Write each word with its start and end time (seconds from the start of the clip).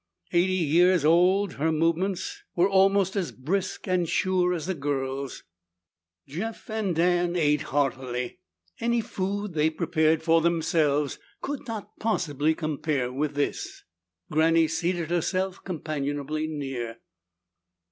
Eighty 0.33 0.53
years 0.53 1.05
old, 1.05 1.53
her 1.57 1.71
movements 1.71 2.41
were 2.55 2.67
almost 2.67 3.15
as 3.15 3.31
brisk 3.31 3.87
and 3.87 4.09
sure 4.09 4.51
as 4.51 4.67
a 4.67 4.73
girl's. 4.73 5.43
Jeff 6.27 6.71
and 6.71 6.95
Dan 6.95 7.35
ate 7.35 7.61
heartily; 7.61 8.39
any 8.79 8.99
food 8.99 9.53
they 9.53 9.69
prepared 9.69 10.23
for 10.23 10.41
themselves 10.41 11.19
could 11.43 11.67
not 11.67 11.99
possibly 11.99 12.55
compare 12.55 13.13
with 13.13 13.35
this. 13.35 13.83
Granny 14.31 14.67
seated 14.67 15.11
herself 15.11 15.63
companionably 15.63 16.47
near. 16.47 16.97